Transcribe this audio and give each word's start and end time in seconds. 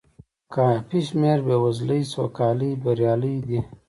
کافي 0.53 0.99
شمېر 1.07 1.39
بې 1.45 1.55
وزلۍ 1.63 2.01
سوکالۍ 2.13 2.71
بریالۍ 2.83 3.35
دي. 3.47 3.59